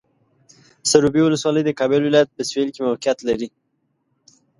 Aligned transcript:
سروبي 0.91 1.21
ولسوالۍ 1.23 1.61
د 1.65 1.69
کابل 1.79 2.01
ولایت 2.03 2.29
په 2.33 2.41
سویل 2.49 2.69
کې 2.75 2.81
موقعیت 2.87 3.19
لري. 3.27 3.47